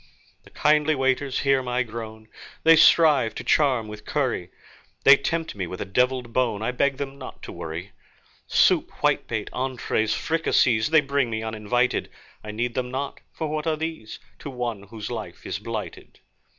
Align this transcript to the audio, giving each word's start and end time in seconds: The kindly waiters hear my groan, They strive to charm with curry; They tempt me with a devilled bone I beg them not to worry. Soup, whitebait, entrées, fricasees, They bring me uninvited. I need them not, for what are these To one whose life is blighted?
The 0.45 0.49
kindly 0.49 0.95
waiters 0.95 1.41
hear 1.41 1.61
my 1.61 1.83
groan, 1.83 2.27
They 2.63 2.75
strive 2.75 3.35
to 3.35 3.43
charm 3.43 3.87
with 3.87 4.03
curry; 4.03 4.49
They 5.03 5.15
tempt 5.15 5.53
me 5.53 5.67
with 5.67 5.79
a 5.79 5.85
devilled 5.85 6.33
bone 6.33 6.63
I 6.63 6.71
beg 6.71 6.97
them 6.97 7.19
not 7.19 7.43
to 7.43 7.51
worry. 7.51 7.91
Soup, 8.47 8.89
whitebait, 9.03 9.51
entrées, 9.51 10.15
fricasees, 10.15 10.89
They 10.89 11.01
bring 11.01 11.29
me 11.29 11.43
uninvited. 11.43 12.09
I 12.43 12.49
need 12.49 12.73
them 12.73 12.89
not, 12.89 13.19
for 13.31 13.47
what 13.47 13.67
are 13.67 13.77
these 13.77 14.17
To 14.39 14.49
one 14.49 14.81
whose 14.89 15.11
life 15.11 15.45
is 15.45 15.59
blighted? 15.59 16.19